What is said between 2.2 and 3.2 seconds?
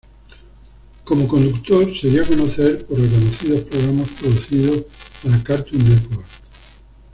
a conocer por